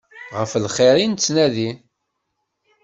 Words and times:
Ɣef 0.39 0.51
lxir 0.63 0.95
i 0.99 1.05
nettnadi. 1.07 1.69